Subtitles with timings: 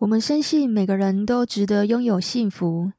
[0.00, 2.90] 我们深信每个人都值得拥有幸福，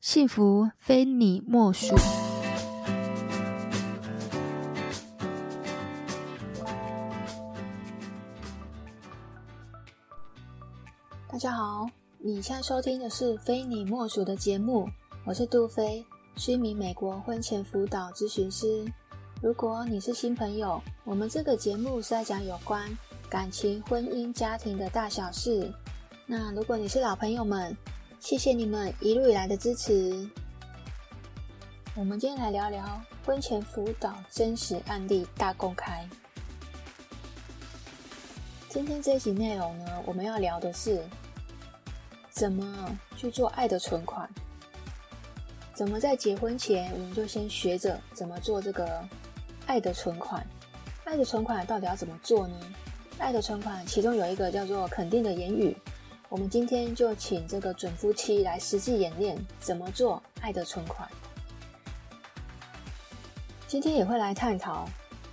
[0.00, 1.96] 幸福非你莫属。
[11.26, 11.88] 大家好，
[12.18, 14.88] 你现在收听的是《非你莫属》的节目，
[15.26, 18.84] 我是杜菲，是一名美国婚前辅导咨询师。
[19.42, 22.88] 如果你是新朋友，我们这个节目是在讲有关
[23.28, 25.68] 感情、婚姻、家庭的大小事。
[26.26, 27.76] 那如果你是老朋友们，
[28.18, 30.26] 谢谢你们一路以来的支持。
[31.94, 36.08] 我们今天来聊聊婚前辅导真实案例大公开。
[38.70, 41.04] 今天这一集内容呢，我们要聊的是
[42.30, 44.26] 怎么去做爱的存款，
[45.74, 49.06] 怎么在结婚前我们就先学着怎么做这个
[49.66, 50.44] 爱的存款。
[51.04, 52.56] 爱的存款到底要怎么做呢？
[53.18, 55.76] 爱的存款其中有一个叫做肯定的言语。
[56.34, 61.08] 我们今天就请这个准夫妻来实际演练怎么做爱的存款。
[63.68, 64.84] 今天也会来探讨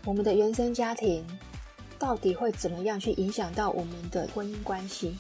[0.06, 1.26] 我们的原生家庭
[1.98, 5.18] 到底会怎么样去影响到我们的婚姻关系。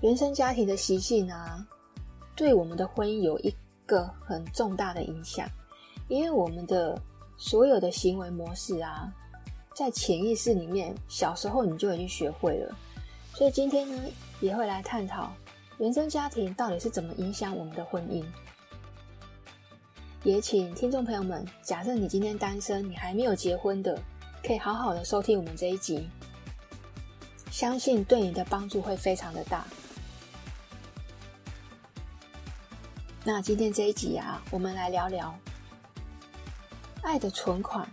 [0.00, 1.64] 原生家庭的习性啊，
[2.34, 3.54] 对我们的婚姻有一
[3.86, 5.48] 个很重大的影响，
[6.08, 7.00] 因为我们的
[7.36, 9.08] 所有的行为模式啊，
[9.72, 12.76] 在潜意识里面，小时候你就已经学会了。
[13.34, 14.00] 所以今天呢，
[14.40, 15.32] 也会来探讨
[15.78, 18.24] 原生家庭到底是怎么影响我们的婚姻。
[20.22, 24.00] 也请听众朋友们，假设你今天单身，你还没有结婚的，
[24.40, 26.08] 可以好好的收听我们这一集，
[27.50, 29.66] 相信对你的帮助会非常的大。
[33.24, 35.34] 那今天这一集啊，我们来聊聊
[37.02, 37.86] 爱的存款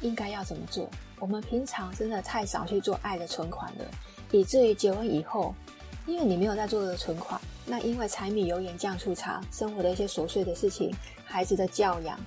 [0.00, 0.88] 应该要怎么做。
[1.18, 3.84] 我们平常真的太少去做爱的存款了。
[4.30, 5.54] 以至于结婚以后，
[6.06, 12.18] 因为你没有在做的存款，那因为柴米油盐酱醋茶，生活的一些琐碎的事情，孩子的教养，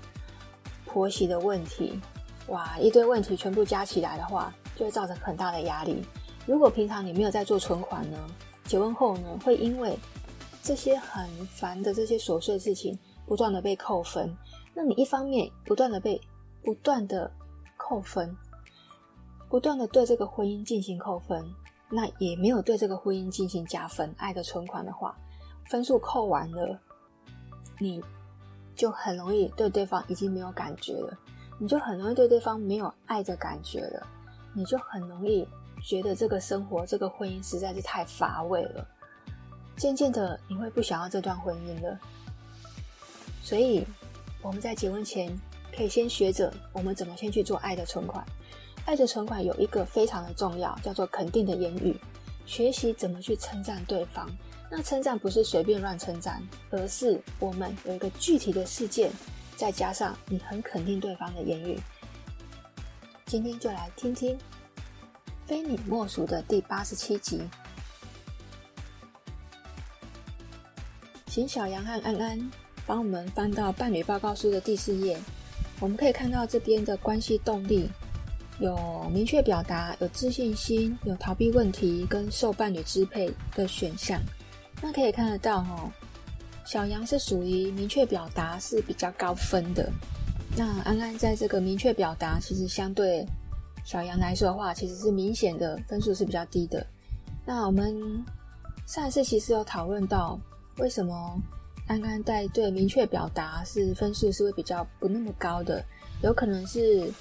[0.85, 1.99] 婆媳的问题，
[2.47, 6.03] 哇，一堆问题全部加起来的话，就会造成很大的压力。
[6.45, 8.17] 如果平常你没有在做存款呢，
[8.65, 9.97] 结婚后呢，会因为
[10.61, 14.35] 这些很烦的这些琐碎事情，不断的被扣分。
[14.73, 16.19] 那你一方面不断的被
[16.63, 17.31] 不断的
[17.77, 18.35] 扣分，
[19.49, 21.45] 不断的对这个婚姻进行扣分。
[21.95, 25.15] 那也没有对这个婚姻进行加分，爱的存款的话，
[25.69, 26.79] 分数扣完了，
[27.79, 28.03] 你
[28.75, 31.15] 就很容易对对方已经没有感觉了，
[31.59, 34.07] 你就很容易对对方没有爱的感觉了，
[34.55, 35.47] 你就很容易
[35.83, 38.87] 觉得这个生活、这个婚姻实在是太乏味了，
[39.77, 41.99] 渐渐的你会不想要这段婚姻了。
[43.43, 43.85] 所以
[44.41, 45.31] 我们在结婚前
[45.75, 48.25] 可以先学着我们怎么先去做爱的存款。
[48.85, 51.95] 爱的存款有一个非常的重要，叫做肯定的言语。
[52.45, 54.29] 学习怎么去称赞对方。
[54.69, 59.11] 那称赞不是随便乱称赞，而是我们有一个具体的事件，
[59.55, 61.79] 再加上你很肯定对方的言语。
[63.25, 64.37] 今天就来听听
[65.45, 67.41] 非你莫属的第八十七集，
[71.27, 72.51] 请小杨和安安
[72.85, 75.17] 帮我们翻到伴侣报告书的第四页。
[75.79, 77.89] 我们可以看到这边的关系动力。
[78.59, 84.21] 有明确表达，有自信心，有逃避问题跟受伴侣支配的选项。
[84.81, 85.91] 那可以看得到哦，
[86.63, 89.91] 小杨是属于明确表达是比较高分的。
[90.55, 93.25] 那安安在这个明确表达，其实相对
[93.83, 96.85] 小杨来说的话，其实是明显的分数是比较低的。
[97.45, 98.23] 那我们
[98.85, 100.39] 上一次其实有讨论到，
[100.77, 101.41] 为什么
[101.87, 105.83] 安安在对明确表达是分数是会比较不那么高的，
[106.21, 107.11] 有可能是。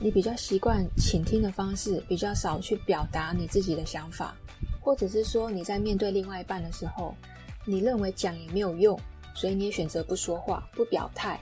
[0.00, 4.34] 你比较习惯倾听的方式，比较少去表达你自己的想法，
[4.80, 7.14] 或者是说你在面对另外一半的时候，
[7.64, 8.98] 你认为讲也没有用，
[9.34, 11.40] 所以你也选择不说话、不表态，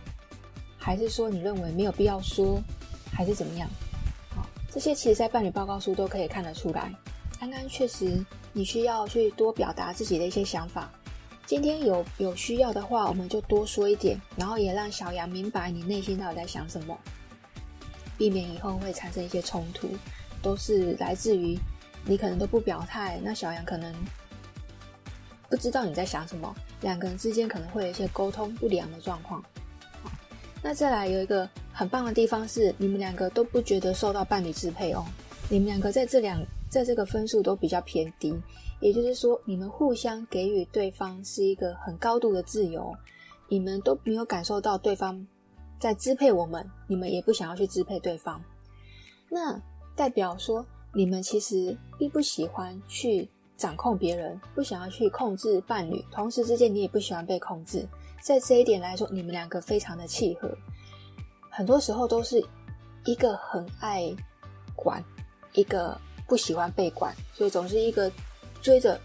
[0.76, 2.60] 还是说你认为没有必要说，
[3.12, 3.68] 还是怎么样？
[4.36, 6.92] 好，这些其实在伴侣报告书都可以看得出来。
[7.40, 10.88] 安安确实，你需要去多表达自己的一些想法。
[11.44, 16.96] 今天有有需要的话，我们就多说一点，然后也让小杨明白你内心到底在想什么。
[18.16, 19.88] 避免以后会产生一些冲突，
[20.40, 21.58] 都是来自于
[22.04, 23.92] 你可能都不表态，那小杨可能
[25.48, 29.42] 不知道你在想什么，两个人之间可能会有一些沟通不良的状况。
[30.62, 35.04] 那再来有一个很棒的地方是，你们两个都不觉得受到伴侣支配哦，
[35.48, 38.32] 你们两个在这两在这个分数都比较偏低，
[38.80, 42.94] 也就是说，你们互相给予对方是一个很高度的自由，
[43.48, 45.26] 你们都没有感受到对方。
[45.82, 48.40] 在支配我们，你们也不想要去支配对方，
[49.28, 49.60] 那
[49.96, 50.64] 代表说
[50.94, 57.84] 你们其实并不喜欢去掌控别人，不想要去控制伴侣，同时之间你也不喜欢被控制，
[58.22, 60.56] 在这一点来说，你们两个非常的契合。
[61.50, 62.40] 很多时候都是
[63.04, 64.08] 一个很爱
[64.76, 65.04] 管，
[65.52, 68.08] 一个不喜欢被管，所以总是一个
[68.60, 69.00] 追着，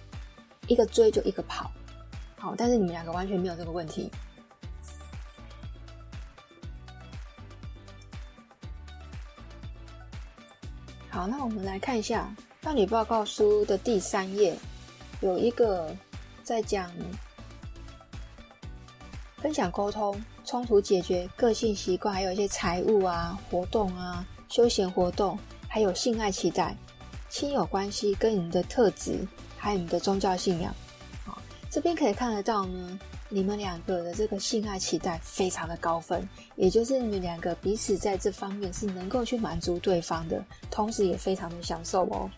[0.67, 1.71] 一个追就一个跑。
[2.35, 4.11] 好，但是你们两个完全没有这个问题。
[11.17, 12.31] 好，那我们来看一下
[12.61, 14.55] 伴侣报告书的第三页，
[15.21, 15.89] 有一个
[16.43, 16.91] 在讲
[19.37, 20.15] 分享、沟通、
[20.45, 25.35] 冲突解决、个性习惯，还有一些财务啊、活动啊、休闲活动，
[25.67, 26.77] 还有性爱期待、
[27.29, 29.17] 亲友关系跟你们的特质，
[29.57, 30.71] 还有你的宗教信仰。
[31.25, 32.99] 好，这边可以看得到呢。
[33.29, 42.29] 你们两个的这个性爱期待非常的高分，也就是你们两个彼此在这方面是能够去满足对方的，同时也非常的享受哦。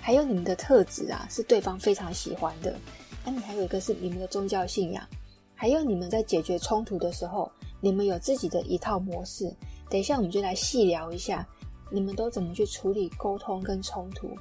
[0.00, 2.76] 还有你们的特质啊，是对方非常喜欢的。
[3.24, 5.06] 那你还有一个是你们的宗教信仰，
[5.54, 7.50] 还有你们在解决冲突的时候，
[7.80, 9.52] 你们有自己的一套模式。
[9.88, 11.46] 等一下我们就来细聊一下，
[11.90, 14.36] 你们都怎么去处理沟通跟冲突。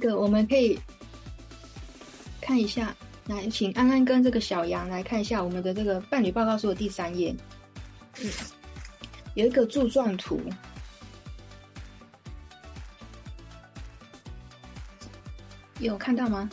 [0.00, 0.76] 个我们可以
[2.40, 2.92] 看一下，
[3.26, 7.32] 来，请安安跟这个小杨来看一下我们的这个伴侣报告书的第三页，
[8.20, 8.28] 嗯，
[9.34, 10.40] 有一个柱状图，
[15.78, 16.50] 有看到吗？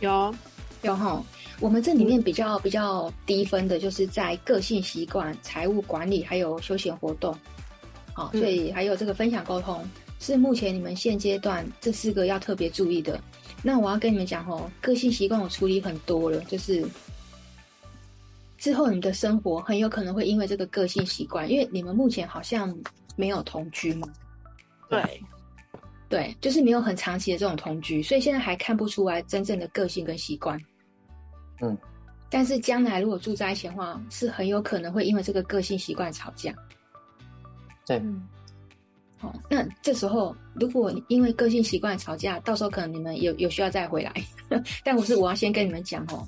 [0.00, 0.34] 有，
[0.82, 1.24] 有哈。
[1.60, 7.32] 我们这里面比较比较低分的，就是在个性习惯、财务管理，还有休闲活动，
[8.12, 9.88] 好，所以还有这个分享沟通。
[10.22, 13.20] 是目前你们现阶段这四个要特别注意的。
[13.60, 16.86] 那我要跟你们讲哦，个性习惯我处理很多了，就是
[18.56, 22.72] 之后你们的生活很有可能会因为这个个性习惯，因为你们目前好像
[23.16, 24.08] 没有同居嘛。
[24.88, 25.22] 对，
[26.08, 30.56] 对，就是没有很长期的这种同居，所以现在还看不出来真正的个性跟习惯。
[31.60, 31.76] 嗯，
[32.30, 36.54] 但是将来如果住在一起的话，是很有可能会因为这个个性习惯吵架。
[37.84, 37.98] 对。
[37.98, 38.22] 嗯
[39.22, 44.12] 哦，那这时候如果因为个性习惯吵架，到时候可能你们有有需要再回来。
[44.84, 46.26] 但我是我要先跟你们讲哦，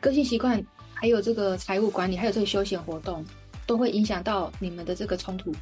[0.00, 0.64] 个性习惯
[0.94, 3.24] 还有这个财务管理，还有这个休闲活动，
[3.66, 5.52] 都会影响到你们的这个冲突。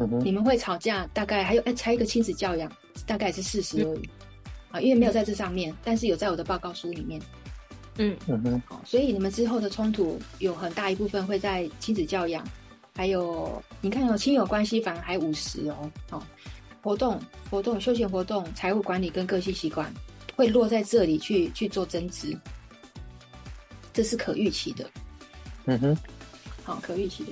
[0.00, 2.70] 嗯哼，你们会吵架，大概还有哎，才一个亲子教养，
[3.06, 4.08] 大概是事实而已。
[4.72, 7.20] 啊，因为没有在这上面，但是有在我的报告书里面。
[7.98, 12.44] 嗯嗯哼，好，所以你们之后的冲突有很大一部分会在亲子教养。
[12.98, 15.88] 还有，你看哦，亲友关系反而还五十哦。
[16.10, 16.26] 好，
[16.82, 17.16] 活动、
[17.48, 19.88] 活动、休闲活动、财务管理跟个性习惯
[20.34, 22.36] 会落在这里去去做增值，
[23.92, 24.90] 这是可预期的。
[25.66, 25.96] 嗯哼，
[26.64, 27.30] 好，可预期的。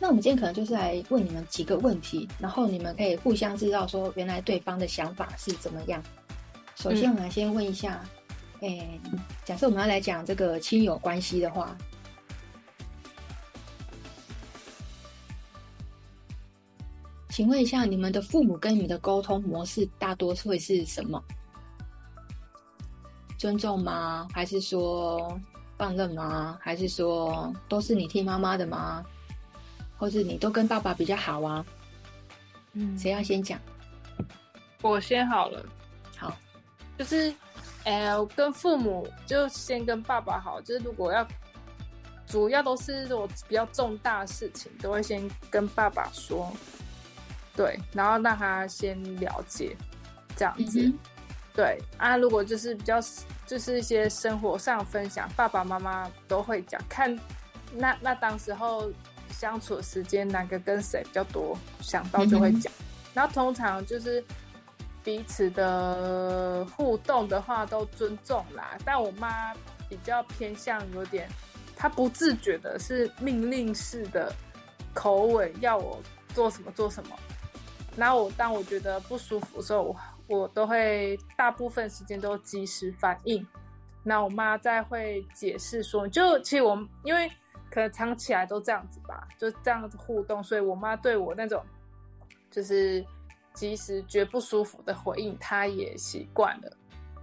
[0.00, 6.02] 那我们今天可能就是来问你们几个问题，然后你们可以互相知道说原来对方的想法是怎么样。
[6.74, 8.02] 首先，我们来先问一下，
[8.62, 11.78] 哎、嗯，假设我们要来讲这个亲友关系的话。
[17.32, 21.18] 请问一下，你们的父母跟你们的沟通模式大多会是什么？
[23.38, 24.28] 尊重吗？
[24.34, 25.40] 还是说
[25.78, 26.58] 放任吗？
[26.60, 29.02] 还是说都是你听妈妈的吗？
[29.96, 31.64] 或是你都跟爸爸比较好啊？
[32.74, 33.58] 嗯，谁要先讲？
[34.82, 35.64] 我先好了。
[36.18, 36.36] 好，
[36.98, 37.34] 就是，
[37.84, 40.60] 呃，我跟父母就先跟爸爸好。
[40.60, 41.26] 就是如果要，
[42.26, 46.52] 主要都是我比较重大的事情，都会先跟爸爸说。
[47.54, 49.76] 对，然后让他先了解，
[50.36, 50.80] 这样子。
[50.80, 50.98] 嗯、
[51.54, 52.98] 对啊，如果就是比较，
[53.46, 56.80] 就是一些生活上分享，爸爸妈妈都会讲。
[56.88, 57.14] 看
[57.74, 58.90] 那那当时候
[59.30, 62.72] 相处的时间，哪个跟谁比较多，想到就会讲。
[62.72, 64.24] 嗯、然后通常就是
[65.04, 68.78] 彼此的互动的话，都尊重啦。
[68.84, 69.52] 但我妈
[69.90, 71.28] 比较偏向有点，
[71.76, 74.34] 她不自觉的是命令式的
[74.94, 76.00] 口吻，要我
[76.32, 77.16] 做什么做什么。
[77.96, 79.96] 然后我当我觉得不舒服的时候，我
[80.38, 83.46] 我都会大部分时间都及时反应。
[84.02, 87.30] 那我妈再会解释说，就其实我因为
[87.70, 91.64] 可能长起来都这样子吧，就这样子互动，所以我妈对我那种
[92.50, 93.04] 就是
[93.54, 96.76] 及时觉不舒服的回应，她也习惯了。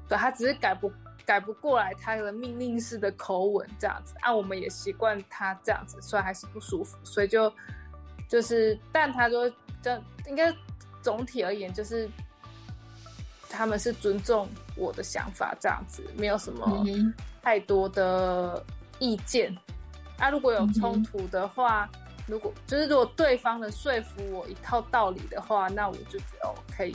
[0.07, 0.91] 对，她只是改不
[1.25, 7.51] 改不过来她的命令式的口吻这样子，啊，我们也习惯她这样子，所以还是不舒服，所以就
[8.29, 9.51] 就是，但他说。
[9.81, 10.53] 这应该
[11.01, 12.05] 总体而言，就是
[13.49, 14.45] 他们是尊重
[14.75, 16.85] 我的想法，这样子没有什么
[17.41, 18.61] 太多的
[18.99, 19.49] 意见。
[19.53, 19.57] 嗯、
[20.17, 26.93] 啊，如果有冲突的话，嗯、如果就是如果对方能说服我一套道理的话，那我就觉得我可以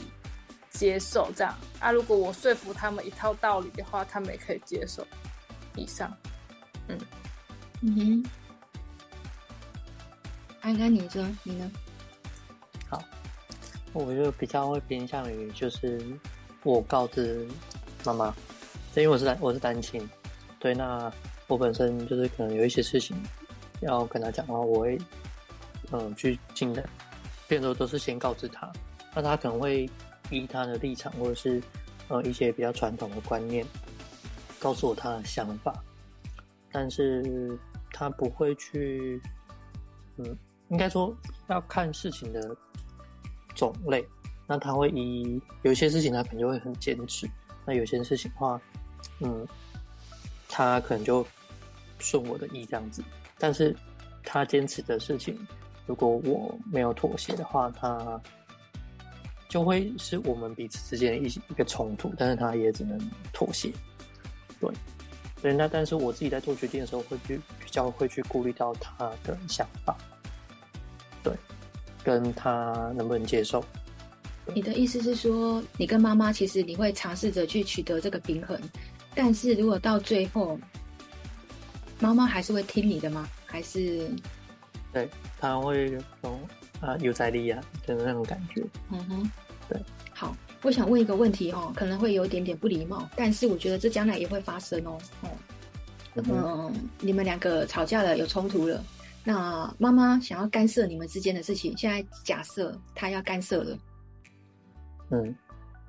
[0.69, 1.51] 接受这样。
[1.79, 5.03] 啊，如果我说服他们一套道理的话，他们也可以接受。
[5.75, 6.15] 以上，
[6.87, 6.99] 嗯
[7.81, 8.23] 嗯哼，
[10.65, 11.71] 安安，你这你呢？
[12.89, 12.99] 好，
[13.93, 16.03] 我就比较会偏向于就是
[16.63, 17.47] 我告知
[18.03, 18.35] 妈妈，
[18.95, 20.09] 因为我是单我是单亲，
[20.57, 21.11] 对，那
[21.45, 23.15] 我本身就是可能有一些事情
[23.81, 24.97] 要跟他讲的话，我会
[25.91, 26.83] 嗯去尽量，
[27.47, 28.67] 变多都是先告知他，
[29.13, 29.87] 那他可能会
[30.31, 31.61] 依他的立场或者是
[32.07, 33.63] 呃一些比较传统的观念。
[34.57, 35.71] 告诉我他的想法，
[36.71, 37.55] 但是
[37.91, 39.21] 他不会去，
[40.17, 40.35] 嗯，
[40.69, 41.15] 应该说
[41.47, 42.55] 要看事情的
[43.55, 44.05] 种类。
[44.47, 47.27] 那他会以有些事情他可能就会很坚持，
[47.65, 48.61] 那有些事情的话，
[49.21, 49.47] 嗯，
[50.47, 51.25] 他可能就
[51.97, 53.03] 顺我的意这样子。
[53.39, 53.75] 但是
[54.23, 55.35] 他坚持的事情，
[55.87, 58.21] 如果我没有妥协的话，他
[59.49, 62.13] 就会是我们彼此之间一一个冲突。
[62.15, 62.99] 但是他也只能
[63.33, 63.71] 妥协。
[64.59, 64.71] 对，
[65.41, 69.97] 对，那但是我自己在做决定的时候，会去比较会去顾虑到他的想法，
[71.25, 71.33] 对，
[72.03, 73.61] 跟他能不能接受。
[74.53, 78.57] 你的意思是说，你跟妈妈其实你会尝试着去取得这个平衡，
[79.13, 80.57] 但是如果到最后，
[81.99, 83.27] 妈妈还是会听你的吗？
[83.45, 84.07] 还是？
[84.93, 86.39] 对，他会有
[86.79, 88.63] 啊有在力啊，就是那种感觉。
[88.91, 89.31] 嗯哼，
[89.67, 89.77] 对，
[90.13, 90.35] 好。
[90.61, 94.97] 我想问一个问题哦，可能会有一点点不礼貌，但是我觉得这将来也会发生哦。
[95.21, 95.29] 哦，
[96.15, 98.83] 嗯，嗯，你们两个吵架了，有冲突了，
[99.25, 103.77] 那妈妈想要干涉你们之间的事情，现在假设她要干涉了，
[105.09, 105.35] 嗯，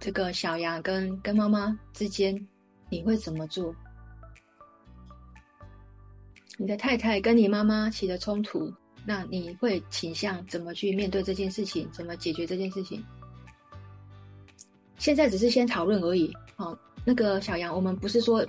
[0.00, 2.34] 这个小杨跟跟妈妈之间，
[2.88, 3.74] 你会怎么做？
[6.56, 8.72] 你的太太跟你妈妈起了冲突，
[9.04, 11.86] 那你会倾向怎么去面对这件事情？
[11.92, 13.04] 怎么解决这件事情？
[14.96, 18.42] 现在只是先讨论而已，哦，那个小杨，我们不是说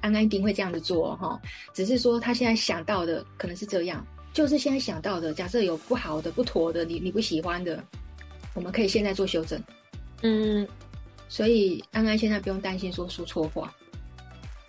[0.00, 1.38] 安安一定会这样子做，哈，
[1.74, 7.82] 只是说他现在想到的可能是这样，就是现在想到的，假设有不好的、不妥的，你你不喜欢的，
[8.54, 9.62] 我们可以现在做修正，
[10.22, 10.66] 嗯，
[11.28, 13.72] 所以安安现在不用担心说说错话，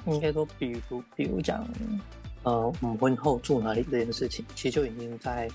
[0.05, 1.65] 应该说，比如比如讲，
[2.43, 5.47] 呃，我们婚后住哪里这件事情，其实就已经在，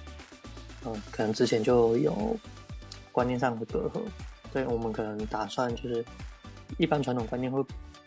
[0.84, 2.34] 嗯、呃，可能之前就有
[3.12, 4.00] 观念上的隔阂。
[4.50, 6.02] 对，我们可能打算就是，
[6.78, 7.62] 一般传统观念会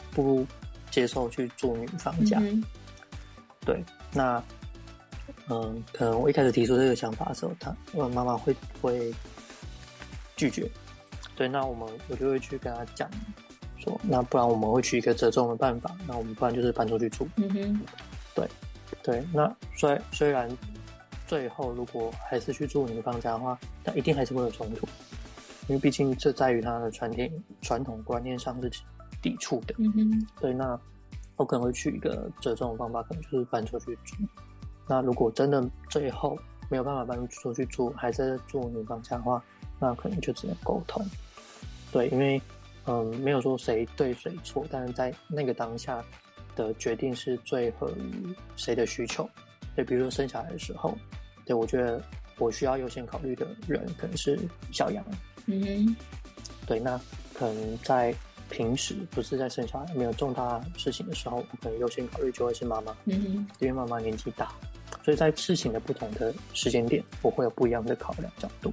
[0.10, 0.44] 不
[0.90, 2.40] 接受去住女方家。
[2.40, 2.64] 嗯、
[3.64, 4.44] 对，那
[5.50, 9.14] 嗯，可能我一开始提出这个想法的时候，他我妈妈会会
[10.36, 10.70] 拒绝。
[11.36, 13.10] 对，那我们我就会去跟他讲
[13.80, 17.28] 说，那不然我们会取一个折中的办法，那我们不然就是搬出去住。
[17.38, 17.82] 嗯哼，
[18.36, 18.48] 对
[19.02, 20.50] 对，那虽虽然
[21.28, 24.88] 最后如果还是去住女方家的话，但一定还是会有冲突。
[25.68, 28.70] 因为毕竟这在于他的传统传统观念上是
[29.22, 30.78] 抵触的，嗯哼，对，那
[31.38, 34.16] 我可能会取一个折中的方法，可能就是搬出去住。
[34.88, 36.38] 那如果真的最后
[36.70, 39.44] 没有办法搬出去住，还是住女方家的话，
[39.80, 41.06] 那可能就只能沟通。
[41.92, 42.42] 对，因为
[42.86, 46.04] 嗯，没有说谁对谁错，但是在那个当下
[46.56, 49.30] 的决定是最合于谁的需求。
[49.76, 50.98] 对，比如说生小孩的时候，
[51.46, 52.02] 对，我觉得
[52.40, 54.40] 我需要优先考虑的人可能是
[54.72, 55.04] 小杨。
[55.46, 55.96] 嗯哼，
[56.66, 57.00] 对，那
[57.34, 58.14] 可能在
[58.50, 62.96] 平时不是在生小孩没有重大事情的时候，我可能优先考虑就会是妈妈。
[63.06, 64.52] 嗯哼，因为妈妈年纪大，
[65.04, 68.72] 所以在事情的不同的时间点，我会有不一样的考量角度。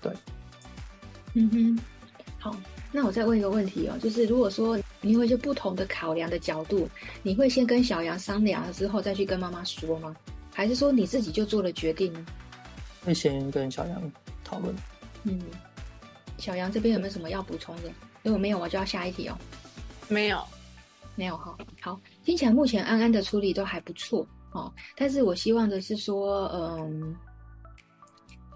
[0.00, 0.12] 对，
[1.34, 1.78] 嗯哼，
[2.38, 2.56] 好，
[2.92, 6.88] 那我再问一个问题哦，就是如果说你会就不同的考量的角度，
[7.22, 10.14] 你会先跟小杨商量了之后再去跟妈妈说吗？
[10.52, 12.24] 还是说你自己就做了决定呢？
[13.04, 14.12] 会先跟小杨
[14.44, 14.74] 讨论。
[15.24, 15.40] 嗯。
[16.38, 17.90] 小杨这边有没有什么要补充的？
[18.22, 19.38] 如果没有，我就要下一题哦。
[20.06, 20.42] 没有，
[21.14, 21.56] 没有哈。
[21.80, 24.72] 好，听起来目前安安的处理都还不错哦。
[24.96, 27.14] 但是我希望的是说，嗯，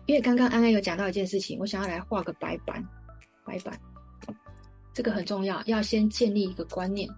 [0.06, 2.82] 因为刚刚安安有讲到一件事情，我想要来画个白板。
[3.44, 3.78] 白板，
[4.92, 7.08] 这个很重要，要先建立一个观念。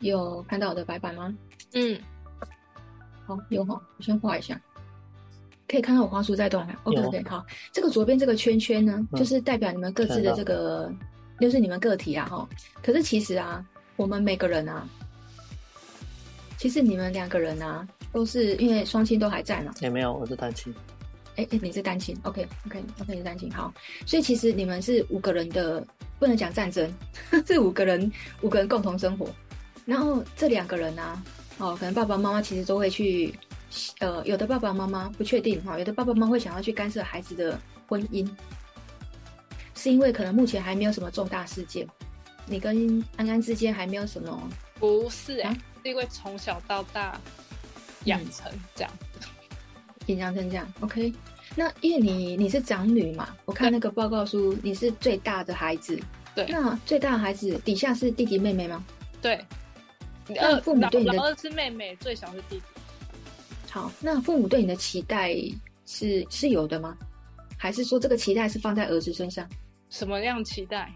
[0.00, 1.34] 有看到我的白板吗？
[1.74, 1.98] 嗯。
[3.26, 4.60] 好，有哈，我先画一下。
[5.66, 10.90] 可以看到我花束在动，OK OK，好，这个左边这个圈圈呢，嗯、就是代表你们各自的这个，
[11.38, 12.48] 就是你们个体啊，哈。
[12.82, 13.62] 可是其实啊，
[13.96, 14.88] 我们每个人啊，
[16.58, 19.72] 其实你们两个人啊，都是因为双亲都还在嘛。
[19.80, 20.74] 也没有，我是单亲。
[21.36, 23.48] 哎哎，你是单亲？OK OK OK，你是单亲。
[23.52, 23.72] 好，
[24.04, 25.86] 所以其实你们是五个人的，
[26.18, 26.92] 不能讲战争，
[27.46, 28.10] 是五个人
[28.42, 29.30] 五个人共同生活。
[29.84, 31.22] 然后这两个人呢、啊，
[31.58, 33.32] 哦，可能爸爸妈妈其实都会去，
[34.00, 38.28] 呃，有的爸爸妈妈不确定哈，有的爸爸妈妈会想要去干涉孩子的婚姻，
[39.76, 41.86] 是因为可能目前还没有什么重大事件，
[42.46, 44.50] 你跟安安之间还没有什么？
[44.80, 47.18] 不是哎、欸，啊、是因为从小到大
[48.04, 48.92] 养成这样。
[50.06, 51.12] 嗯养成这样，OK。
[51.54, 55.98] 那因为你你是长女嘛，我看那个报告书，你是最大的孩子。
[56.34, 56.46] 对。
[56.48, 58.82] 那最大的孩子底下是弟弟妹妹吗？
[59.20, 59.38] 对。
[60.26, 62.62] 那父母对你的老二是妹妹，最小是弟弟。
[63.70, 65.34] 好，那父母对你的期待
[65.84, 66.96] 是是有的吗？
[67.58, 69.46] 还是说这个期待是放在儿子身上？
[69.90, 70.90] 什么样期待？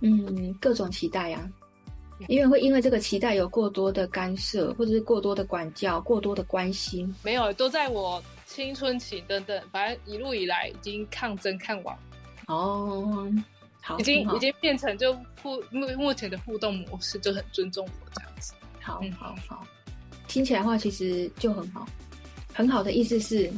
[0.00, 1.48] 嗯，各种期待啊。
[2.28, 11.96] 因为会因为这个期待有过多的干涉，或者是过多的管教、过多的关心，没有，都在我青春期等等，反正一路以来已经抗争看完。
[12.46, 13.28] 哦，
[13.80, 18.54] 好，已经已经变成就互目目前的互动模式就很尊重我这样子。
[18.80, 19.66] 好，好，好，
[20.28, 21.84] 听起来的话其实就很好，
[22.52, 23.50] 很好的意思是，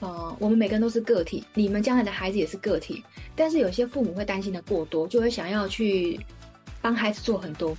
[0.00, 3.04] 呃，我们每个人都是个体，你们将来的孩子也是个体，
[3.36, 6.18] 但是有些父母会担心的过多，就会想要去。
[6.84, 7.74] 帮孩子做很多，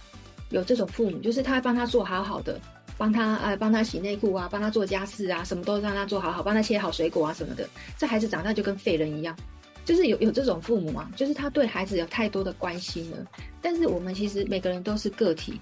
[0.50, 2.59] 有这种父母，就是他帮他做好好的，
[2.97, 7.69] 帮他呃帮他洗内裤啊，帮他做家事啊，什么都让他做好好，帮他切好水果啊什么的。
[8.00, 9.38] 这孩子长大就跟废人一样，
[9.85, 13.17] 就是有有这种父母嘛，就是他对孩子有太多的关心了。
[13.62, 15.62] 但是我们其实每个人都是个体，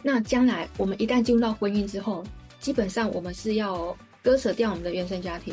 [0.00, 2.24] 那将来我们一旦进入到婚姻之后，
[2.58, 5.52] 基本上我们是要割舍掉我们的原生家庭。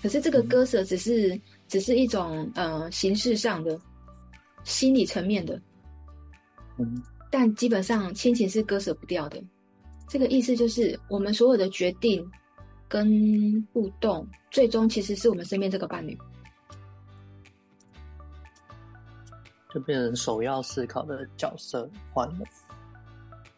[0.00, 3.76] 可是这个割舍只是只是一种呃形式上的。
[4.64, 5.60] 心理层面的，
[6.78, 9.42] 嗯，但基本上亲情是割舍不掉的。
[10.08, 12.28] 这个意思就是，我们所有的决定
[12.88, 16.18] 跟互动，最终其实是我们身边这个伴侣，
[19.72, 22.40] 就变成首要思考的角色换了。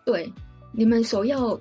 [0.05, 0.31] 对，
[0.73, 1.59] 你们首要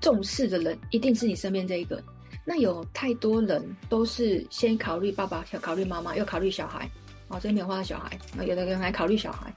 [0.00, 2.02] 重视的人一定是你身边这一个。
[2.44, 6.88] 那有太多人都是先考虑爸爸，考虑妈妈，又考虑小孩。
[7.28, 9.52] 哦，这边没有画到小孩，有的人还考虑小孩。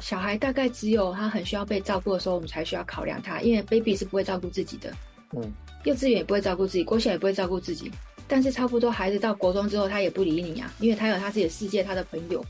[0.00, 4.92] 小孩大概只有他很需要被照顾的时候，我们才需要考量他，因为 baby 是不会照顾自己的。
[5.32, 5.52] 嗯，
[5.84, 7.90] 幼稚园也不会照顾自己，国小也不会照顾自己。
[8.28, 12.44] 但是差不多孩子到国中之后，他也不理你啊，因为他有他自己的世界，他的朋友。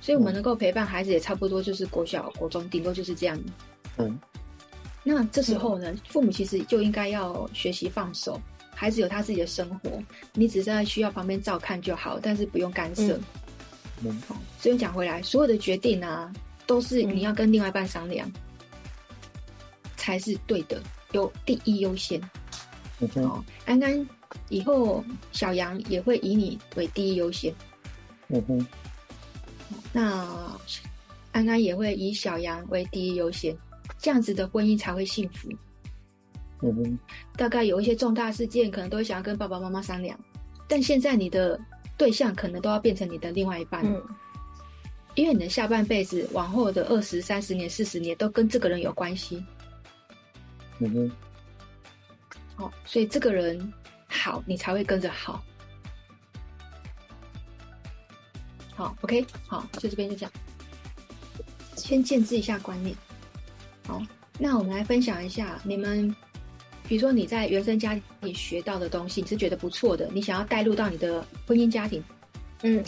[0.00, 3.38] 所以我们能够陪伴孩子，也差不多就是国小、国中，顶多就是这样。
[3.98, 4.18] 嗯，
[5.04, 8.40] 那这时候呢，父母其实就应该要学习放手，
[8.74, 13.14] 孩子有他自己的生活，你只是在需要旁边照看就好，但是不用干涉。
[13.14, 13.22] 嗯
[14.02, 14.18] 嗯，
[14.58, 16.32] 所以讲回来，所有的决定啊，
[16.66, 18.32] 都是你要跟另外一半商量，嗯、
[19.96, 20.82] 才是对的，
[21.12, 22.18] 有第一优先。
[23.00, 24.08] 嗯哼，哦，安安
[24.48, 27.54] 以后小杨也会以你为第一优先。
[28.28, 28.66] 嗯哼，
[29.92, 30.58] 那
[31.32, 33.54] 安安也会以小杨为第一优先，
[33.98, 35.48] 这样子的婚姻才会幸福。
[36.62, 36.98] 嗯哼，
[37.36, 40.18] 大概有一些重大事件，可能都会想要跟爸爸妈妈商量，
[40.66, 41.60] 但现在你的。
[42.00, 44.02] 对象可能都要变成你的另外一半，嗯，
[45.14, 49.44] 因为你的下半辈子、往后的二十三十年、四十年都跟这个人有关系。
[50.78, 51.10] 嗯哼，
[52.56, 53.70] 好，所以这个人
[54.08, 55.44] 好，你才会跟着好。
[58.74, 60.32] 好，OK，好，就这边就这样，
[61.76, 62.96] 先建置一下观念。
[63.86, 64.02] 好，
[64.38, 66.16] 那我们来分享一下你们。
[66.90, 72.02] 比如说你在原生家庭学到的东西，你是觉得不错的，你想要带入到你的婚姻家庭，
[72.62, 72.82] 嗯，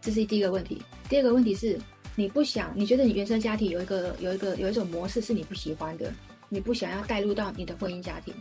[0.00, 0.80] 这是第一个问题。
[1.08, 1.76] 第二个问题是，
[2.14, 6.14] 你不想，你觉得你原生家庭有一个有一个有一种模式是你不喜欢的，
[6.48, 8.32] 你不想要带入到你的婚姻家庭，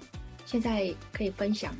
[0.46, 1.76] 现在可以分享。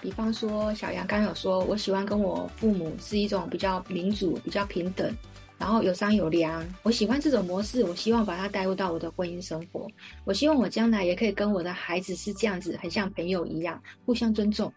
[0.00, 5.16] 比方说，小杨刚刚有说，我喜欢跟我父母是一种比较民主、比较平等。
[5.58, 9.88] 然后有商有量，我喜欢这种模式，我希望把它带入到我的婚姻生活。
[10.24, 14.72] 我希望我将来也可以跟我的孩子是这样子，很像朋友一样，互相尊重。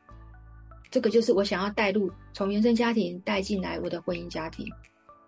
[0.89, 4.65] 这个就是我想要带入，从原生家庭带进来我的婚姻家庭。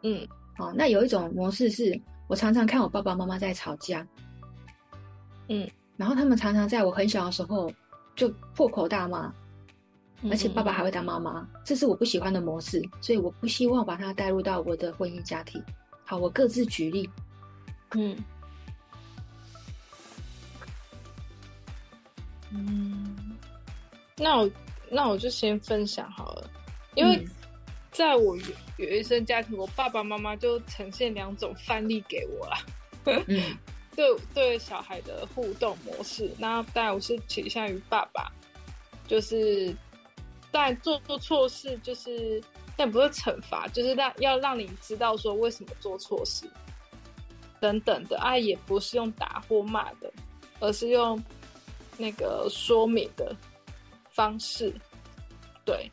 [0.04, 0.26] 嗯，
[0.58, 4.08] 好，那有一种模式是我常常看我爸爸妈妈在吵架，
[5.50, 7.72] 嗯，然后他们常常在我很小的时候
[8.16, 9.32] 就破口大骂。
[10.30, 15.64] 而且爸爸还会当妈妈，这是我不喜欢的模式，所以我不希望把它带入到我的婚姻家庭。
[16.06, 17.10] 好，我各自举例。
[17.96, 18.16] 嗯，
[22.52, 23.38] 嗯，
[24.18, 24.52] 那我
[24.90, 26.50] 那我就先分享好了，
[26.96, 27.28] 因为
[27.92, 32.58] 在我原原生家庭，我爸爸妈妈就呈现两种范例给我啦。
[33.06, 33.58] 嗯，
[33.96, 36.32] 对对小孩的互动模式。
[36.38, 38.32] 那当然我是倾向于爸爸，
[39.08, 39.76] 就是
[40.52, 42.42] 在做做错事，就是
[42.76, 46.46] 但不是惩罚，就是让要让你知道说为什么做错事
[47.60, 50.12] 等等的啊，也不是用打或骂的，
[50.60, 51.22] 而是用
[51.98, 53.36] 那个说明的
[54.12, 54.74] 方式，
[55.66, 55.90] 对。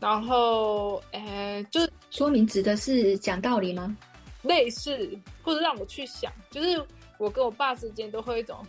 [0.00, 3.94] 然后，诶，就是说明指的是讲道理吗？
[4.40, 5.10] 类似，
[5.42, 6.82] 或者让我去想，就是
[7.18, 8.64] 我跟我爸之间都会有一种，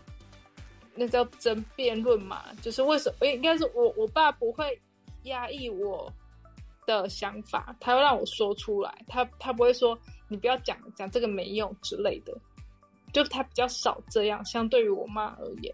[0.94, 3.28] 那叫争辩论嘛，就是为什么？
[3.28, 4.78] 应该是我我爸不会
[5.24, 6.12] 压抑我
[6.86, 12.36] 的想法，他会让我说出来，他他不会说你不要讲讲这个没用之类的，
[13.14, 15.74] 就他比较少这样，相对于我妈而言，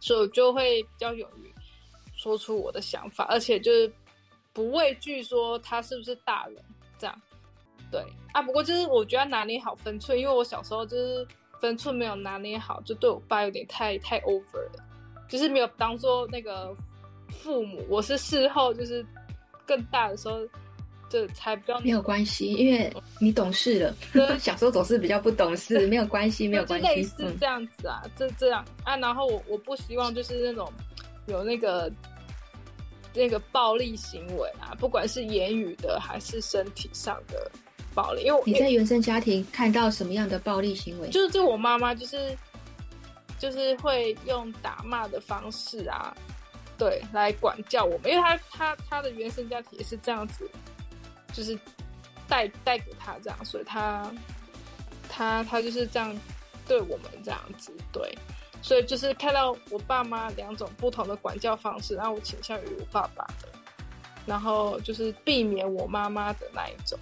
[0.00, 1.52] 所以我就会比较勇于
[2.16, 3.92] 说出我的想法，而且就是。
[4.52, 6.56] 不畏惧说他是不是大人
[6.98, 7.22] 这样，
[7.88, 8.42] 对啊。
[8.42, 11.26] 不过就是我觉得拿捏好分寸，因为我小时候就是
[11.60, 14.84] 分寸没有拿捏好，就对我爸有点太太 over 了，
[15.28, 16.76] 就是没有当做那个
[17.30, 17.84] 父母。
[17.88, 19.04] 我是事后就是
[19.66, 20.38] 更大的时候，
[21.08, 23.94] 就才比较没有关系，因为你懂事了。
[24.38, 28.96] 小时候总是比较不懂事，没有关系，没有关系，类似这样子啊，这、嗯、这样啊。
[28.96, 30.72] 然后我我不希望就是那种
[31.26, 31.90] 有那个。
[33.12, 37.50] 那个暴力行为啊，不管是言语的还是身体上的
[37.92, 41.08] 暴力，因为你在原生家庭看到什么样的暴力行为？
[41.08, 42.38] 就是就我妈妈就是
[43.36, 46.16] 就是会用打骂的方式啊，
[46.80, 50.50] 对，来管教我们，因为他他他的原生家庭也是这样子，
[51.30, 51.54] 就是
[52.26, 54.10] 带带给他这样，所以他
[55.06, 56.18] 他他就是这样
[56.66, 58.16] 对我们这样子，对。
[58.62, 63.48] 所以就是看到我爸妈两种不同的管教方式，然后我倾向于我爸爸的，
[64.24, 66.98] 然后就是避免我妈妈的那一种，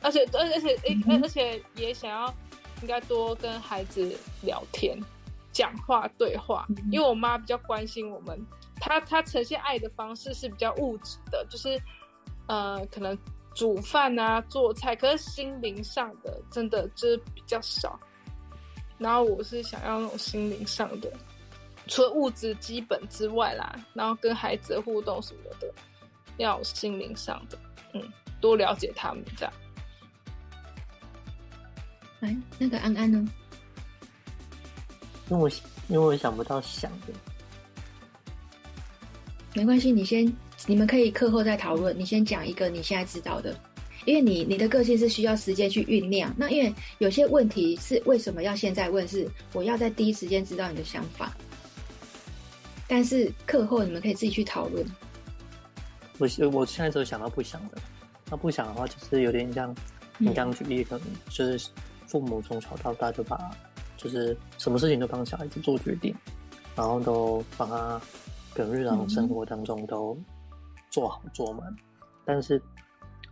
[0.00, 0.74] 而且而而且
[1.06, 2.34] 而，而且也想要
[2.82, 4.98] 应该多跟孩子聊天、
[5.58, 8.40] 讲话、对话，因为我妈比较关心我们，
[8.76, 11.76] 她她呈现爱的方式是比较物质的，就是
[12.46, 13.18] 呃可能
[13.56, 17.98] 煮饭啊、做菜，可是心灵上的真的就是比较少。
[18.98, 21.12] 然后我是想要那种心灵上的，
[21.88, 25.74] 除了物质基本之外啦，然后跟孩子的互动什么的，
[26.36, 27.58] 要心灵上的，
[27.94, 29.52] 嗯，多了解他们这样。
[32.20, 33.26] 哎，那个安安呢？
[35.30, 35.48] 因为我
[35.88, 37.12] 因为我想不到想的，
[39.54, 40.30] 没关系，你先，
[40.66, 41.98] 你们可以课后再讨论。
[41.98, 43.54] 你先讲一个你现在知道的。
[44.04, 49.06] 因为你你的个性是需要时间去酝酿，那因为有些问题是为什么要现在问？
[49.06, 51.36] 是我要在第一时间知道你的想法，
[52.86, 54.86] 但是课后你们可以自己去讨论。
[56.16, 57.76] 我我现在只有想到不想的，
[58.30, 59.76] 那不想的话就是有点像
[60.16, 61.68] 你刚刚举例，可能就是
[62.06, 63.36] 父母从小到大就把
[63.98, 66.14] 就是什么事情都帮小孩子做决定，
[66.74, 68.00] 然后都帮他
[68.54, 70.16] 跟日常生活当中都
[70.88, 71.76] 做好做满，
[72.24, 72.58] 但是。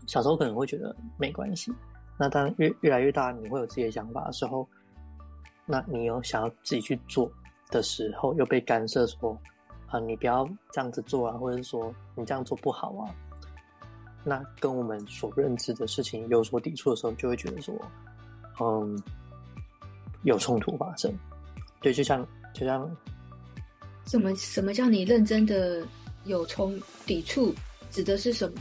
[0.07, 1.74] 小时候可能会觉得没关系，
[2.16, 4.64] 那当越越来越大，你会有自己的想法的时候，
[5.64, 7.29] 那你有想要自己去做
[7.70, 9.37] 的时候，又被干涉说
[9.88, 13.11] 啊，你不要这样子做啊，或者是说你这样做不好啊，
[14.22, 17.74] 那跟我们所认知的事情有所抵触的时候，就会觉得说，
[18.61, 19.02] 嗯，
[20.22, 21.12] 有冲突发生。
[21.81, 22.90] 对，就像就像，
[24.07, 25.87] 什么什么叫你认真的
[26.24, 27.55] 有冲抵触，
[27.90, 28.61] 指的是什么？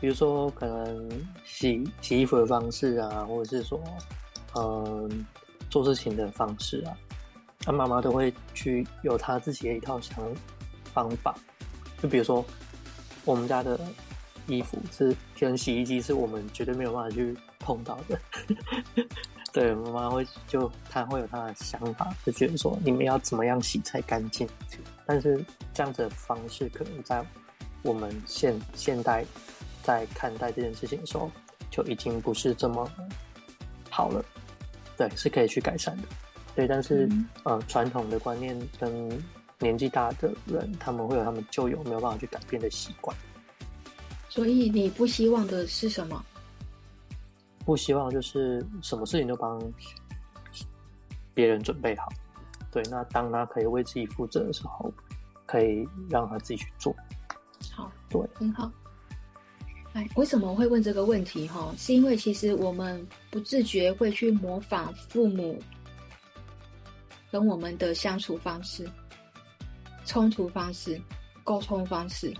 [0.00, 1.10] 比如说，可能
[1.44, 3.78] 洗洗衣服的方式啊，或者是说，
[4.56, 5.26] 嗯，
[5.68, 6.96] 做事情的方式啊，
[7.58, 10.16] 他妈妈都会去有他自己的一套想
[10.94, 11.34] 方法。
[12.02, 12.42] 就比如说，
[13.26, 13.78] 我们家的
[14.46, 18.18] 衣服是跟洗衣机是我们绝对没有办法去碰到的。
[19.52, 24.48] 对，妈妈会就她会有她的想法，就觉得说你们要怎么样洗才干净。
[25.06, 27.24] 但是这样子的方式，可能在
[27.82, 29.24] 我们现现代。
[29.82, 31.30] 在看待这件事情的时候，
[31.70, 32.88] 就已经不是这么
[33.88, 34.22] 好了。
[34.94, 36.02] 对，是可以去改善的。
[36.54, 39.08] 对，但是、嗯、呃，传统的观念跟
[39.58, 43.16] 年纪大的人，他们会有他们旧有没有办法去改变的习惯。
[44.28, 46.22] 所以你不希望的是什么？
[47.64, 49.60] 不希望就是什么事情都帮
[51.34, 52.08] 别人准备好。
[52.72, 54.92] 对，那当他可以为自己负责的时候，
[55.46, 56.94] 可以让他自己去做。
[57.72, 58.70] 好，对，很好。
[59.92, 61.48] 哎，为什么会问这个问题？
[61.48, 65.60] 哈，是因为其实我们不自觉会去模仿父母
[67.32, 68.88] 跟我们的相处方式、
[70.06, 71.00] 冲突方式、
[71.42, 72.32] 沟通方式，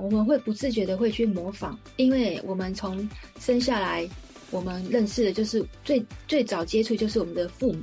[0.00, 4.08] 我们会不自觉的会去模仿，因为我们从生下来，
[4.50, 7.80] 我们认识的就是最最早接触就是我们的父母，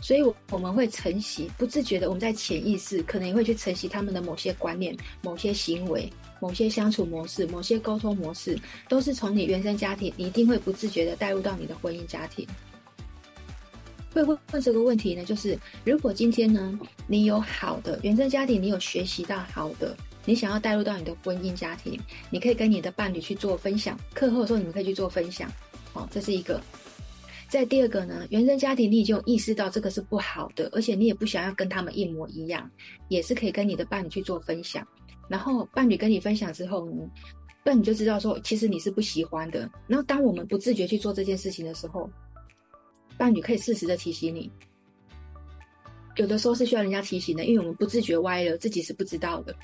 [0.00, 12.46] 所以我们会承袭，不自觉的我们在潜意识可能也会去承袭他们的某些观念、某些行为、某些相处模式、某些沟通模式，都是从你原生家庭，你一定会不自觉的带入到你的婚姻家庭。
[14.14, 19.94] 会问问这个问题呢，就是如果今天呢，你有好的原生家庭，你有学习到好的，
[20.28, 25.50] 你想要带入到你的婚姻家庭，你可以跟你的伴侣去做分享，课后的时候你们可以去做分享，
[25.94, 26.60] 哦，这是一个。
[27.48, 32.70] 在第二个呢，原生家庭你已经意识到这个是不好的，而且你也不想要跟他们一模一样，
[33.08, 34.86] 也是可以跟你的伴侣去做分享。
[35.30, 37.08] 然后伴侣跟你分享之后呢，
[37.64, 39.60] 那你就知道说，其实你是不喜欢的。
[39.86, 42.06] 然后当我们不自觉去做这件事情的时候，
[43.16, 44.52] 伴侣可以适时的提醒你。
[46.16, 49.56] 有的时候是需要人家提醒的，因为我们不自觉歪了，自己是不知道的。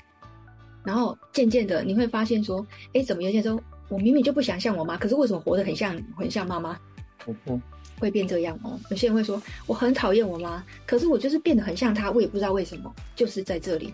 [0.85, 6.79] 然后渐渐的你会发现说，哎，怎么有些时候我明明就不想像我妈，可是为什么活得很像很像妈妈？
[7.27, 7.61] 嗯哼。
[7.97, 8.77] 会变这样哦。
[8.91, 13.93] 有些人会说，我很讨厌我妈，可是我就是变得很像她，我也不知道为什么，就是在这里，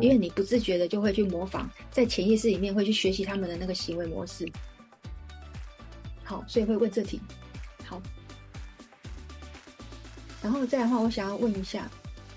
[0.00, 4.50] 因为你不自觉的就会去模仿，在潜意识里面会去学习他们的那个行为模式。
[6.24, 7.20] 好，所以会问这题。
[7.84, 8.00] 好，
[10.40, 11.90] 然后再的话，我想要问一下，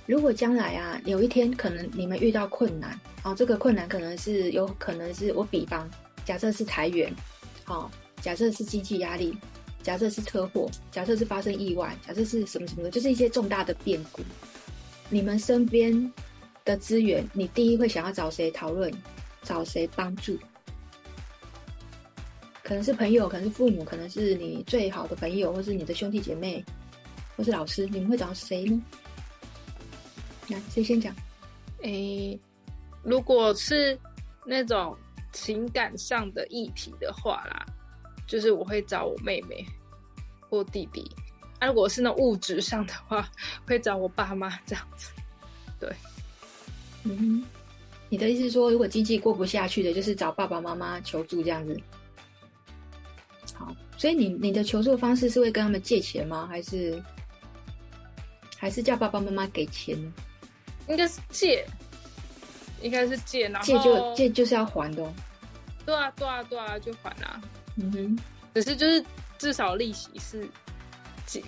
[0.06, 5.89] 如果将来啊，有一天可能你们遇到困难，好，这个困难可能是有可能是我比方，
[6.24, 7.13] 假设是裁员，
[7.63, 7.89] 好，
[8.22, 9.36] 假设是经济压力。
[9.84, 14.24] 假设是车祸，假设是发生意外，假设是什么什么的，就是一些重大的变故。
[15.10, 16.12] 你们身边
[16.63, 18.91] 的资源，你第一会想要找谁讨论？
[19.44, 20.36] 找谁帮助？
[22.63, 26.65] 可能是朋友，可能是父母，可能是你最好的朋友，或是你的兄弟姐妹，
[27.38, 27.86] 或是老师。
[27.86, 28.82] 你们会找谁呢？
[30.53, 31.15] 来，谁先讲？
[31.81, 32.39] 诶，
[33.03, 33.97] 如果是
[34.45, 34.95] 那种
[35.31, 37.65] 情感上的议题的话啦。
[38.27, 39.63] 就是我会找我妹妹
[40.49, 41.08] 或弟弟，
[41.60, 43.29] 啊，如果是那物质上的话，
[43.67, 45.12] 会找我爸妈这样子。
[45.79, 45.88] 对，
[47.03, 47.45] 嗯，
[48.10, 51.79] 你的意思是说，如果经济过不下去的，就是找爸爸妈妈求助这样子。
[53.53, 56.47] 好，所以你你的求助方式是会跟他们借钱吗？
[56.47, 56.99] 还是
[58.58, 60.12] 还是叫爸爸妈妈给钱呢？
[60.88, 61.65] 应该是借，
[62.82, 65.13] 应该是借，然后借就借就是要还的哦。
[65.86, 67.41] 对啊，对啊，对啊，就还啊。
[67.76, 68.19] 嗯哼，
[68.54, 69.04] 只是就是
[69.38, 70.48] 至少利息是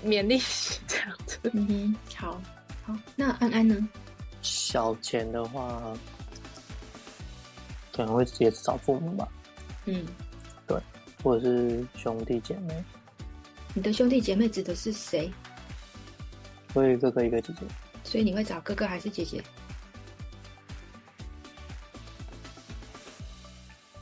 [0.03, 1.39] 免利息这样子。
[1.53, 2.41] 嗯哼，好，
[2.85, 3.75] 好，那安安呢？
[4.41, 5.81] 小钱的话，
[7.91, 9.27] 可能会直接找父母吧。
[9.85, 10.05] 嗯，
[10.67, 10.79] 对，
[11.23, 12.83] 或者是兄弟姐妹。
[13.73, 15.31] 你的兄弟姐妹指的是谁？
[16.73, 17.65] 我有一个哥哥，一个姐姐。
[18.07, 19.43] 所以你会找哥哥还是姐姐？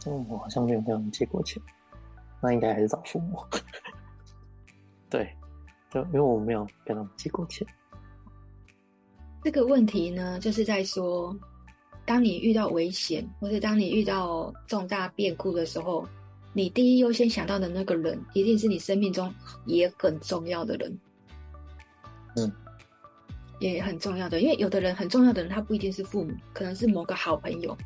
[0.05, 1.59] 嗯，我好像没有跟他们借过钱。
[2.39, 3.43] 那应该还是找父母，
[5.09, 5.35] 对，
[5.89, 7.65] 就因为我没有跟他们借过钱。
[9.43, 11.35] 这个问题呢，就是在说，
[12.05, 16.07] 当你遇到危险，或者当你遇到重大变故的时候，
[16.53, 19.33] 你第一优先想到的那个人，一定是你生命中
[19.65, 20.99] 也很重要的人。
[22.35, 22.51] 嗯，
[23.59, 27.77] 也很重要的，因为有的人很重要的人，他不一定是父母，可能是某个好朋友。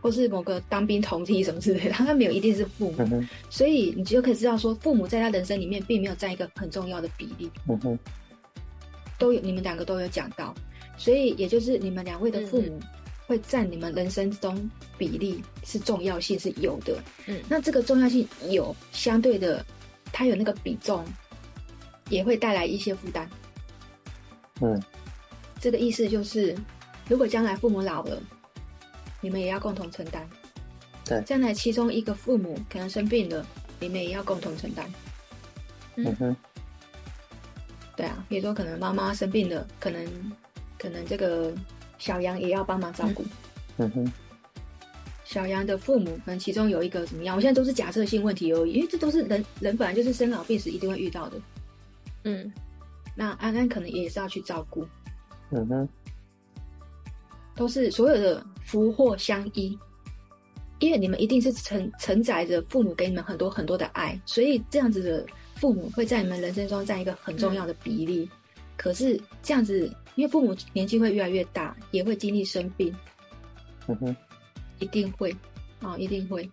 [0.00, 7.48] 或是某个当兵同梯什么之类的，他没有一定是父母，嗯、所以你就可以知道说，父母在他人生里面并没有占一个很重要的比例。
[7.68, 7.98] 嗯哼，
[9.18, 10.52] 都有你们两个都有讲到，
[10.96, 12.80] 所以也就是你们两位的父母
[13.28, 14.68] 会占你们人生中
[14.98, 16.98] 比例是重要性是有的。
[17.28, 19.64] 嗯，那这个重要性有相对的，
[20.12, 21.04] 他有那个比重，
[22.08, 23.30] 也会带来一些负担。
[24.62, 24.82] 嗯，
[25.60, 26.56] 这个意思就是，
[27.08, 28.18] 如果将来父母老了。
[29.24, 30.28] 你们也要共同承担，
[31.04, 31.22] 对。
[31.22, 33.46] 将来其中一个父母可能生病了，
[33.78, 34.84] 你们也要共同承担。
[35.94, 36.36] 嗯哼。
[37.94, 40.04] 对啊，比如说可能妈妈生病了，可能
[40.76, 41.54] 可能这个
[41.98, 43.24] 小杨也要帮忙照顾。
[43.76, 44.12] 嗯哼。
[45.24, 47.36] 小杨的父母可能其中有一个怎么样？
[47.36, 51.40] 我现在都是假设性问题而已，因为这都是人人本来就是生老病死一定会遇到的。
[52.24, 52.52] 嗯。
[53.14, 54.86] 那安安可能也是要去照顾。
[55.50, 55.88] 嗯哼。
[57.54, 59.78] 都是所有的福祸相依，
[60.78, 68.28] 因为你们一定是承承载着父母给你们很多很多的爱，所以这样子的父母会在你们人生中占一个很重要的比例。
[68.32, 72.92] 嗯、可是这样子，因为父母年纪会越来越大，也会经历生病，
[73.86, 74.16] 嗯哼，
[74.78, 75.30] 一定会
[75.80, 76.50] 啊、哦，一定会，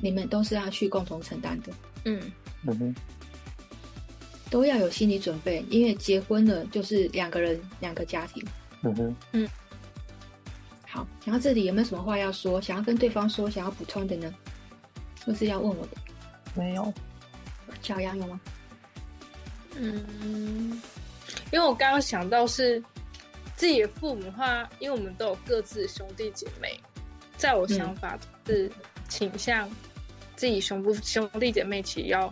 [0.00, 1.72] 你们都是要去共同承担的，
[2.06, 2.18] 嗯
[2.66, 2.94] 嗯哼，
[4.52, 8.44] 都要有心理准备，因为结婚了就是两个人两个家庭，
[8.82, 9.48] 嗯哼，嗯。
[10.86, 12.60] 好，然后这里有没有什么话要说？
[12.60, 14.30] 想要跟对方说，想要补充的呢？
[15.24, 15.96] 或是要问我的？
[16.54, 16.92] 没有。
[17.80, 18.38] 小杨有吗？
[19.74, 20.82] 嗯，
[21.50, 22.78] 因为我刚刚想到是
[23.56, 26.78] 自己的父母的话，因为我们都有各自兄弟姐妹，
[27.38, 28.70] 在我想法是
[29.08, 29.66] 倾向
[30.36, 32.30] 自己兄不兄弟姐妹，其实要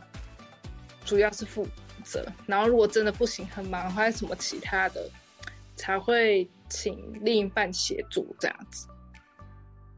[1.07, 1.67] 主要是负
[2.11, 5.09] 责，然后如果真的不行很忙，或者什么其他的，
[5.77, 8.89] 才会请另一半协助这样子。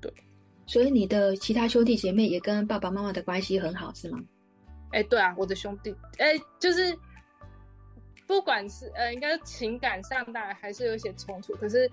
[0.00, 0.12] 对，
[0.66, 4.20] 所以你的其他兄弟姐妹也跟爸爸妈妈的关系很好，是吗？
[4.90, 6.98] 哎、欸，对啊，我的兄弟，哎、欸，就是。
[8.24, 11.90] 不管是呃，应该情感上当然还是有一些冲突，可是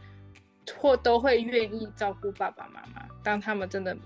[0.78, 3.98] 或都会愿意照顾爸爸妈妈，当他们真的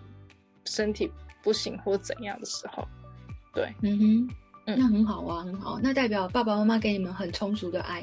[0.65, 1.11] 身体
[1.43, 2.87] 不行或怎样的时候，
[3.53, 8.01] 对，嗯哼，嗯，那很好啊，很好，那代表爸爸妈妈给你们很充足的爱，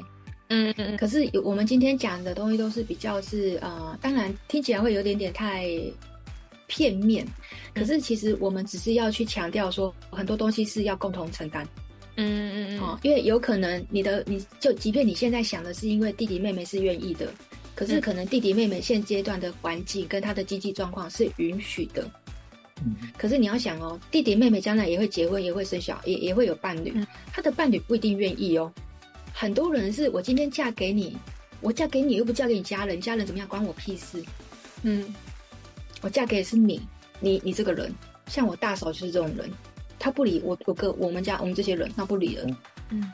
[0.49, 0.97] 嗯嗯嗯。
[0.97, 5.67] 可是我们今天讲的东西都是比较是呃，当然听起来会有点点太
[6.67, 7.25] 片面，
[7.73, 11.67] 可是其实我们只是要去强调说，很多东西是要共同承担。
[12.17, 17.33] 嗯嗯嗯，哦，因为有可能你的你就即便你现在想的是因为弟弟妹妹是愿意的，
[17.73, 22.07] 可是可能弟弟妹妹现阶段的环境跟他的经济状况是允许的。
[22.83, 26.93] 嗯，可是你要想哦，弟弟妹妹将来也会结婚，也会生小，也也会有伴侣，
[27.31, 28.71] 他的伴侣不一定愿意哦。
[29.33, 31.15] 很多人是我今天嫁给你，
[31.61, 34.23] 我嫁给你又不嫁给你家人，家人怎么样关我屁事？
[34.83, 35.13] 嗯，
[36.01, 36.81] 我嫁给的是你，
[37.19, 37.93] 你你这个人，
[38.27, 39.49] 像我大嫂就是这种人。
[40.03, 42.57] 他不理我，我哥，我们家我们这些人，他不理人。
[42.89, 43.11] 嗯，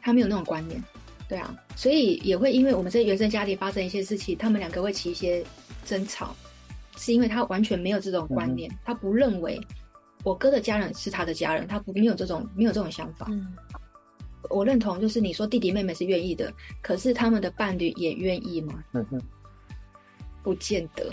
[0.00, 0.82] 他没有那种观念，
[1.28, 5.44] 对啊，所以也会因为我们这原生家庭发生一些事情，他们两个会起一些
[5.84, 6.34] 争吵，
[6.96, 9.60] 是因为他完全没有这种观念，嗯、他不认为
[10.22, 13.26] 我哥的家人是他的家人，他不没有这种没有这种想法。
[13.30, 13.54] 嗯，
[14.50, 18.82] 我认同，就是你说弟弟妹妹是愿意的，可是他们的伴侣也愿意吗？
[18.92, 19.20] 嗯哼，
[20.42, 21.12] 不见得。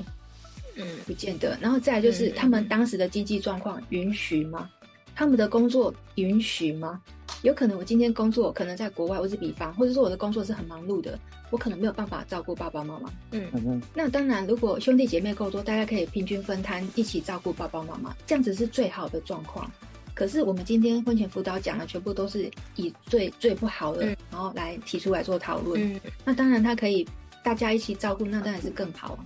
[0.78, 1.58] 嗯，不见得。
[1.60, 4.70] 然后再来就是他们当时的经济状况允许吗？
[5.16, 7.02] 他们的工作允许吗？
[7.44, 11.18] 有可能我今天工作可能在国外，我是比方，或者说我的工作是很忙碌的，
[11.50, 13.10] 我可能没有办法照顾爸爸妈妈。
[13.32, 13.82] 嗯嗯。
[13.96, 19.70] 那当然，如果兄弟姐妹够多，大家可以平均分摊，一起照顾爸爸妈妈，这样子是最好的状况。
[20.14, 25.94] 可是我们今天婚前辅导讲的全部都是以最最不好的，然后来提出来做讨论。
[25.94, 26.00] 嗯。
[26.24, 27.08] 那当然，他可以
[27.44, 29.18] 大家一起照顾，那当然是更好。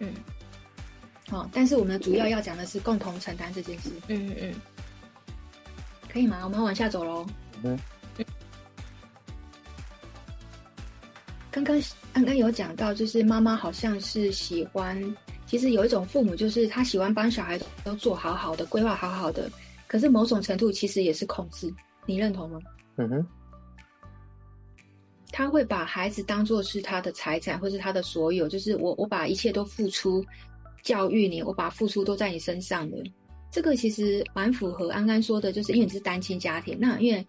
[0.00, 0.12] 嗯。
[1.30, 3.90] 哦，但是我们主要要讲的是共同承担这件事。
[4.08, 4.54] 嗯嗯嗯，
[6.12, 6.40] 可以吗？
[6.44, 7.26] 我们要往下走喽。
[7.62, 7.78] 嗯。
[11.50, 11.80] 刚刚
[12.12, 19.50] 刚刚有讲到，就是妈妈好像是喜欢，其实有一种父母就是他喜欢帮小孩都做好好的，规划好好的，
[19.86, 21.72] 可是某种程度其实也是控制。
[22.04, 22.58] 你认同吗？
[22.96, 23.26] 嗯哼。
[25.30, 30.22] 他会把孩子当做是他的财产，或是他的所有，就是我我把一切都付出。
[30.82, 32.96] 教育你，我把付出都在你身上的，
[33.52, 37.24] 这个其实蛮符合安安说的，就是因为你是单亲家庭，那因为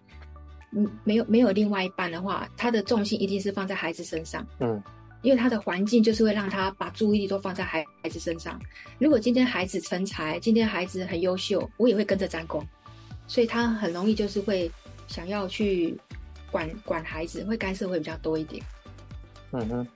[0.71, 4.81] 嗯没有没有另外一半的话，他的重心一定是放在孩子身上，嗯，
[5.21, 8.57] 因为他的环境就是会让他把注意力都放在孩孩子身上。
[8.99, 12.65] 如果今天孩子成才，今天孩子很优秀，我也会跟着沾光，
[13.27, 14.71] 所以他很容易就是会
[15.07, 15.99] 想要去
[16.49, 18.63] 管管孩子，会干涉会比较多一点，
[19.51, 19.87] 嗯哼。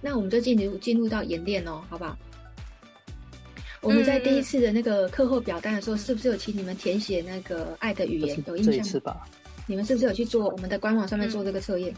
[0.00, 2.16] 那我们就进入进入到演练哦，好不好？
[3.82, 8.42] 我们在第一次的那个课后表单的时候，是不是有请你们填写那个爱的语言？
[8.46, 8.78] 有印象吗？
[8.78, 9.26] 这一次吧。
[9.66, 11.94] 你们是不是有去做我们的官网上面做这个测验？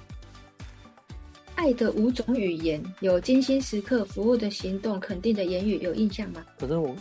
[1.54, 6.44] 爱的五种语言有精心时刻、服务的行动、肯定的言语，有印象吗？
[6.58, 6.94] 可是我，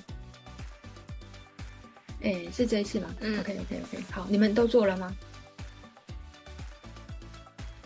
[2.22, 3.14] 哎，是这一次吗？
[3.20, 3.40] 嗯。
[3.40, 5.16] OK OK OK，好，你们都做了吗？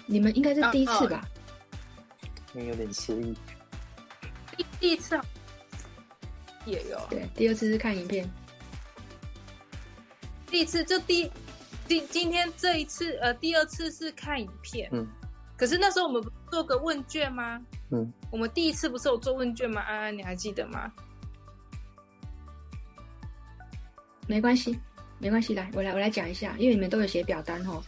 [0.06, 1.28] 你们应该是第一次吧？
[2.54, 3.34] 哦哦有点失忆。
[4.56, 5.20] 第第一次
[6.66, 8.30] 也有，对，第二次是看影片。
[10.48, 11.30] 第一次就第
[11.88, 14.90] 今今天这一次，呃，第二次是看影片。
[14.92, 15.08] 嗯。
[15.58, 17.62] 可是那时候我们不做个问卷吗？
[17.92, 18.12] 嗯。
[18.32, 19.82] 我们第一次不是有做问卷吗？
[19.82, 20.92] 安安，你还记得吗？
[24.28, 24.78] 没关系，
[25.20, 27.82] 没关系，来，我来我来讲一下，因为你们都有写表单哦。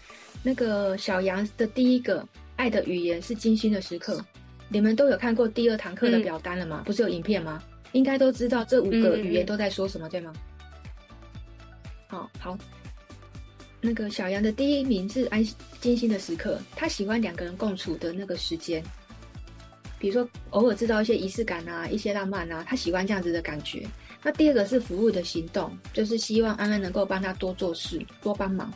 [0.44, 2.26] 那个小杨的第一个
[2.56, 4.24] 爱的语言是精心的时刻。
[4.70, 6.82] 你们都有看过第二堂课的表单了吗？
[6.82, 7.64] 嗯、不是有影片吗？
[7.98, 10.34] 应该都知道这五个语言都在说什么，嗯、对吗？
[12.08, 12.58] 好好，
[13.82, 15.44] 那个小杨的第一名是安
[15.82, 18.84] 精心的时刻，他喜欢两个人共处的那个时间，
[19.98, 23.84] 比如说偶尔制造一些仪式感啊，一些浪漫啊，他喜欢这样子的感觉。
[24.22, 28.72] 那第二个是服务的行动，就是希望安安能够帮他多做事，多帮忙，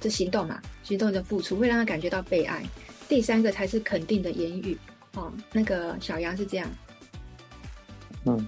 [0.00, 2.62] 这行动嘛，行动的付出会让他感觉到被爱。
[3.08, 4.76] 第三个才是肯定的言语。
[5.14, 6.68] 哦，那个小杨是这样，
[8.26, 8.46] 嗯，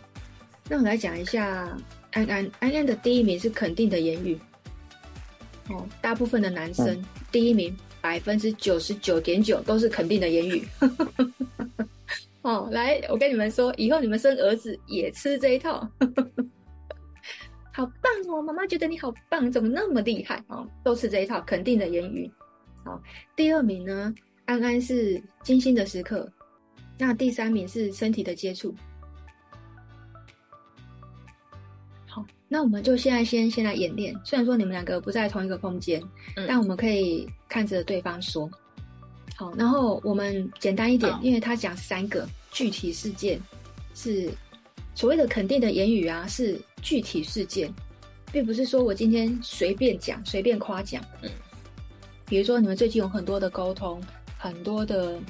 [0.70, 1.74] 那我们来讲一下
[2.12, 4.38] 安安安安的第一名是肯定的言语，
[5.70, 10.62] 哦，大部分的男生、嗯、第一名百分之九十九点九都是肯定的言语。
[12.42, 15.80] 哦，来，我跟你们说，以后你们生儿子也吃这一套，
[17.72, 18.42] 好棒哦！
[18.42, 20.66] 妈妈觉得你好棒，怎么那么厉害哦？
[20.84, 22.30] 都吃这一套肯定的言语。
[22.84, 23.02] 好，
[23.34, 24.14] 第二名呢，
[24.44, 26.30] 安安是精心的时刻，
[26.98, 28.74] 那第三名是身体的接触。
[32.48, 34.18] 那我们就现在先先来演练。
[34.24, 36.02] 虽然说你们两个不在同一个空间，
[36.36, 38.50] 嗯、但我们可以看着对方说。
[39.36, 43.38] 好，然后我们简单一点，因为他讲三个具体事件，
[43.94, 44.28] 是
[44.94, 47.72] 所谓的肯定的言语啊，是具体事件，
[48.32, 51.04] 并不是说我今天随便讲、随便夸奖。
[51.22, 51.30] 嗯，
[52.26, 54.02] 比如说你们最近有很多的沟通，
[54.36, 55.20] 很多的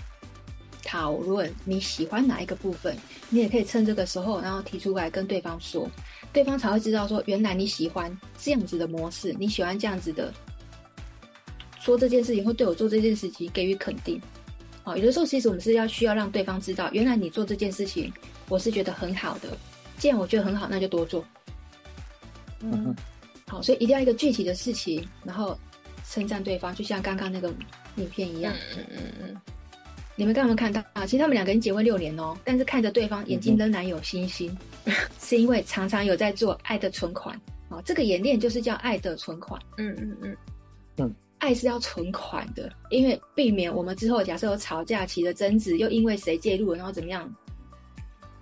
[0.89, 2.97] 讨论，你喜欢哪一个部分，
[3.29, 5.87] 你也可以趁这个时候，然后提出来跟对方说，
[6.33, 10.33] 对方才会知道说，原来你喜欢这样子的模式，你喜欢这样子的。
[11.79, 14.19] 说这件事情，或对我做这件事情给予肯定，
[14.83, 18.11] 好，有的时候其实我们是要需要让对方知道，原来你做这件事情，
[18.49, 19.57] 我是觉得很好的。
[19.99, 21.23] 既然我觉得很好，那就多做。
[22.61, 22.97] 嗯，
[23.47, 25.59] 好，所以一定要一个具体的事情，然后
[26.09, 27.53] 称赞对方，就像刚刚那个
[27.97, 28.55] 影片一样。
[28.75, 29.41] 嗯嗯嗯。
[30.19, 31.07] 你们刚刚有没有看到啊？
[31.07, 34.55] 其实他们两个人结婚六年哦，但是看着对方眼睛仍然有星星，
[35.21, 37.81] 是因为常常有在做爱的存款啊。
[37.85, 39.63] 这个演练就是叫爱的存款。
[39.77, 40.37] 嗯嗯嗯
[40.97, 41.15] 嗯。
[41.39, 47.33] 爱是要存款的，因为避免我们之后假设有吵架起的争执，又因为谁介入，然后怎么样，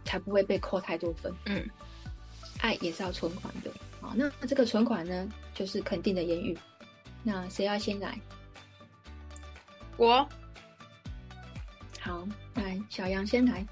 [0.06, 1.30] 才不会被扣太多分。
[1.44, 1.62] 嗯，
[2.60, 3.70] 爱也是要存款的。
[4.00, 6.56] 好，那那这个存款呢，就是肯定的言语。
[7.22, 8.18] 那谁要先来？
[9.98, 10.26] 我。
[12.06, 13.66] 好，来，小杨先来。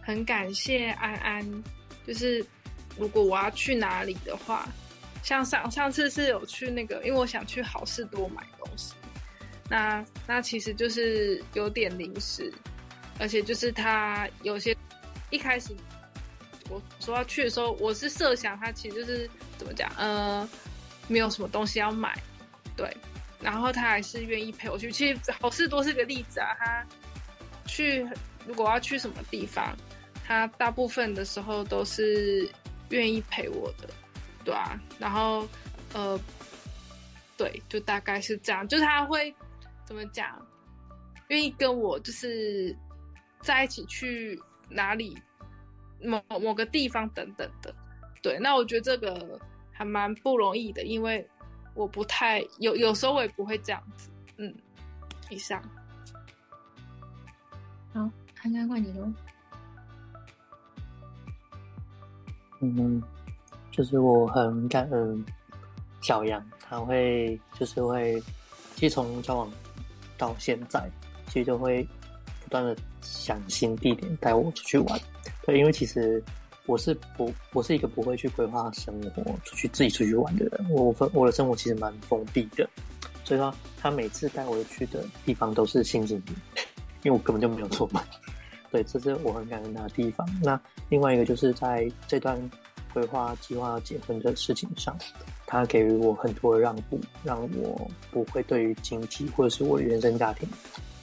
[0.00, 1.64] 很感谢安安，
[2.06, 2.46] 就是
[2.96, 4.68] 如果我要去哪里的话。
[5.24, 8.94] 像上上次是有去那个，因为我想去好事多买东西，
[9.68, 12.52] 那那其实就是有点临时，
[13.18, 14.76] 而且就是他有些
[15.30, 15.74] 一开始
[16.68, 20.48] 我说要去的时候，我是设想他其实就是怎么讲，呃，
[21.08, 22.16] 没有什么东西要买，
[22.76, 22.96] 对，
[23.40, 24.92] 然后他还是愿意陪我去。
[24.92, 26.86] 其实好事多是个例子啊，他
[27.66, 28.08] 去
[28.46, 29.76] 如果要去什么地方，
[30.24, 32.48] 他大部分的时候都是
[32.90, 33.88] 愿意陪我的。
[34.44, 35.44] 对啊，然后，
[35.92, 36.18] 呃，
[37.36, 39.34] 对，就大概是这样，就是他会
[39.84, 40.40] 怎么讲，
[41.28, 42.72] 愿意跟我就是
[43.40, 45.20] 在一起去哪里
[46.00, 47.74] 某某个地方等等的，
[48.22, 49.40] 对，那我觉得这个
[49.72, 51.28] 还蛮不容易的，因为
[51.74, 54.54] 我不太有，有时候我也不会这样子，嗯，
[55.28, 55.60] 以上，
[58.46, 59.12] 看看换你喽，
[62.60, 63.02] 嗯。
[63.72, 65.22] 就是我很感恩
[66.00, 68.18] 小杨，他会就是会，
[68.74, 69.52] 其实从交往
[70.16, 70.88] 到现在，
[71.26, 71.86] 其实就会
[72.42, 74.98] 不断的想新地点带我出去玩。
[75.44, 76.24] 对，因为其实
[76.64, 80.70] 我是不，我是一个不会去规划生活、出去自己出去玩的人。
[80.70, 82.66] 我分我的生活其实蛮封闭的，
[83.24, 86.38] 所以说他每次带我去的地方都是新景点，
[87.04, 88.02] 因为我根本就没有出门。
[88.76, 90.28] 对，这是我很感恩他的地方。
[90.42, 92.38] 那另外一个就是在这段。
[92.94, 94.96] 规划计划结婚的事情上，
[95.44, 100.48] 他给予我很多的让步，让我不会对于经济或者是我的原生家庭，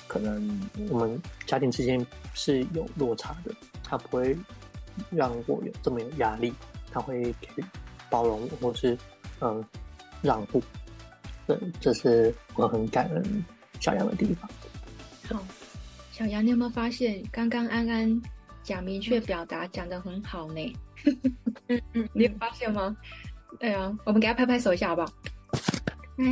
[0.08, 0.60] 可能
[0.90, 2.04] 我们家庭之间
[2.34, 3.54] 是有落差的，
[3.84, 4.36] 他不会
[5.12, 6.52] 让我有这么有压力，
[6.92, 7.64] 他会给
[8.10, 8.98] 包容我，或是
[9.42, 9.64] 嗯
[10.24, 10.60] 让步，
[11.46, 13.46] 对，这是我很感恩
[13.80, 14.50] 小杨的地方。
[15.30, 15.44] 好，
[16.14, 18.22] 小杨，你有没有发现刚刚安安
[18.62, 20.74] 讲明确表达讲得很好呢？
[21.70, 22.96] 嗯嗯，你有发现吗？
[23.60, 25.12] 对啊，我们给他拍拍手一下好不好？
[26.16, 26.24] 嗨，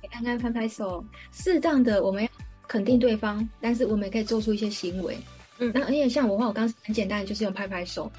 [0.00, 1.04] 给安安拍拍手。
[1.30, 2.30] 适当的，我们要
[2.66, 5.18] 肯定对方，但是我们也可以做出一些行为。
[5.58, 8.10] 嗯，那而且像我的话，我刚刚很简单的就是用拍拍手。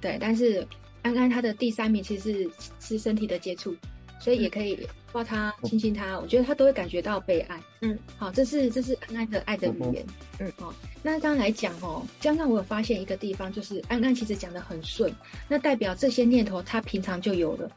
[0.00, 0.64] 对，但是
[1.02, 3.74] 安安他的第三名其实是是身体的接触。
[4.22, 7.60] 所以也可以抱他、亲亲他，我觉得他都会感觉到被爱。
[7.80, 10.06] 嗯，好，这是这是安安的爱的语言。
[10.38, 15.12] 嗯，好，那刚刚来讲哦，刚刚我有发现一个地方，就是安安其实讲的很顺，
[15.48, 17.68] 那代表这些念头他平常就有了，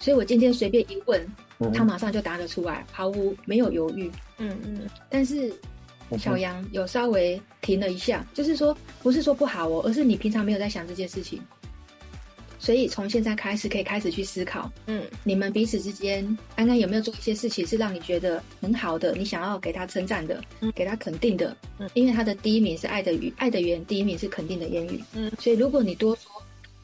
[0.00, 1.24] 所以我今天随便一问，
[1.72, 4.10] 他马上就答得出来，毫无没有犹豫。
[4.38, 5.54] 嗯嗯，但是
[6.18, 11.40] 小杨有稍微停了一下，就是说不是说不好哦，而是你平常没有在想这件事情。
[12.62, 26.30] 所以从现在开始可以开始去思考，嗯，你们彼此之间，安安有没有做一些事情是让你觉得很好的，你想要给他称赞的，嗯，给他肯定的，嗯，因为他的第一名是爱的语，爱的语言第一名是肯定的言语，嗯，所以如果你多说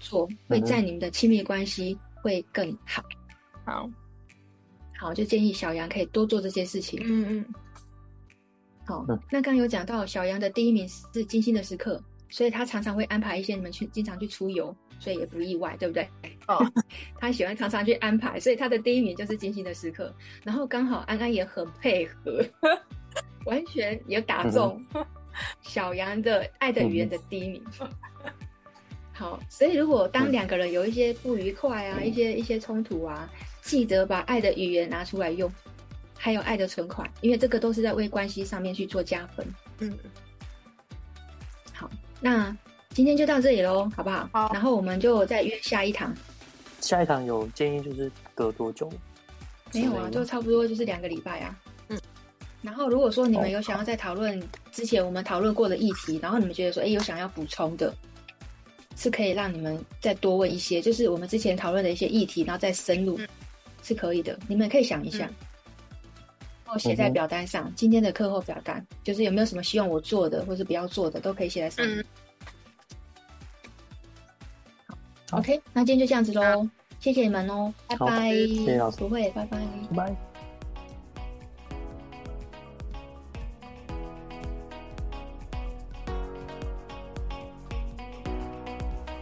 [0.01, 3.01] 做，会在你们的亲密关系会更好。
[3.64, 3.89] 好，
[4.99, 7.01] 好，就建议小杨可以多做这些事情。
[7.05, 7.45] 嗯嗯。
[8.85, 16.09] 好，那刚刚有讲到小杨的第一名是精心的时刻，所以他常常会安排一些你们去经常去出游，所以也不意外，对不对？
[16.46, 16.59] 哦，
[17.18, 20.14] 他喜欢常常去安排，所以他的第一名就是精心的时刻。
[20.44, 22.44] 然后刚好安安也很配合，
[23.46, 24.84] 完全也打中
[25.62, 27.62] 小羊的爱的语言的第一名。
[29.12, 33.28] 好，所以如果当两个人有一些不愉快啊，一些一些冲突啊，
[33.62, 35.51] 记得把爱的语言拿出来用。
[36.20, 39.46] 还有爱的存款，因为这个都是在为关系上面去做加分。
[39.78, 39.96] 嗯，
[41.72, 41.88] 好，
[42.20, 42.57] 那
[42.99, 44.28] 今天就到这里喽，好不好？
[44.32, 44.51] 好。
[44.53, 46.12] 然后我们就再约下一堂。
[46.80, 48.90] 下一堂有建议就是隔多久？
[49.72, 51.57] 没有啊，就差不多就是两个礼拜啊。
[51.90, 52.01] 嗯。
[52.61, 54.42] 然后如果说你们有想要再讨论
[54.72, 57.94] 之前我们讨论过的议题，然后你们觉得说，哎，有想要补充的，
[58.96, 63.16] 是可以让你们再多问一些，就是我们之前讨论的一些议题，然后再深入，
[63.84, 64.36] 是可以的。
[64.49, 65.18] 你们可以想一下。
[66.64, 71.96] 然后写在表单上，嗯、今天的课后表单就是有没有什么希望我做的，或是不要做的，都可以写在上面。
[72.01, 72.05] 嗯、
[75.33, 76.68] ，OK，那今天就这样子喽，
[77.01, 78.31] 谢谢你们哦，拜拜。
[78.31, 79.59] 谢谢老师，不会，拜拜，
[79.95, 80.16] 拜拜。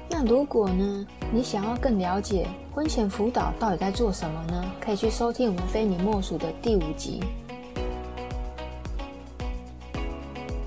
[0.09, 4.65] 那如果呢，你想要更了解婚前辅导到底在做什么呢？
[4.81, 7.23] 可以去收听我们非你莫属的第五集。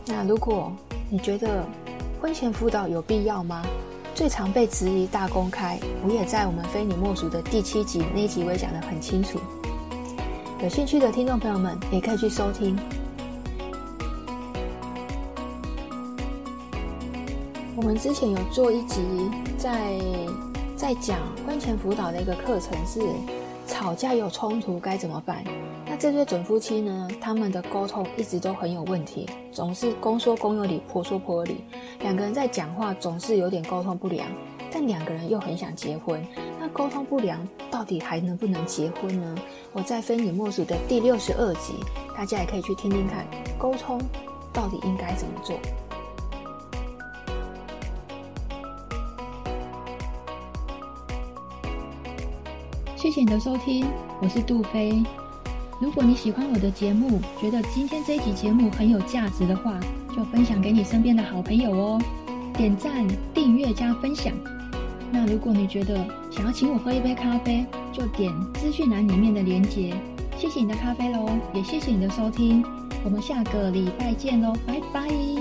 [0.06, 0.72] 那如果
[1.10, 1.66] 你觉得
[2.22, 3.66] 婚前辅导有必要吗？
[4.16, 9.40] 最常被质疑大公开，我也在我们非你莫属的第七集那一集我也讲得很清楚。
[10.62, 12.78] 有兴趣的听众朋友们也可以去收听。
[17.78, 19.00] 我们之前有做一集
[19.58, 19.98] 在
[20.76, 23.00] 在讲婚前辅导的一个课程，是
[23.66, 25.42] 吵架有冲突该怎么办？
[26.00, 31.66] 这对准夫妻呢，他们的沟通一直都很有问题，总是公说公有理，婆说婆有理，
[32.00, 34.26] 两个人在讲话总是有点沟通不良，
[34.72, 36.26] 但两个人又很想结婚，
[36.58, 39.36] 那沟通不良到底还能不能结婚呢？
[39.74, 41.74] 我在非你莫属的第六十二集，
[42.16, 43.28] 大家也可以去听听看，
[43.58, 44.00] 沟通
[44.54, 45.60] 到底应该怎么做。
[52.96, 53.86] 谢谢你的收听，
[54.22, 55.04] 我是杜菲。
[55.80, 59.80] 如果你喜欢我的节目，觉得今天这一集节目很有价值的话，
[60.14, 62.02] 就分享给你身边的好朋友哦，
[62.54, 64.34] 点赞、订阅加分享。
[65.10, 69.94] 那如果你觉得想要请我喝一杯咖啡，就点资讯栏里面的链接。
[70.38, 72.62] 谢谢你的咖啡喽，也谢谢你的收听，
[73.06, 75.39] 我们下个礼拜见喽，拜拜。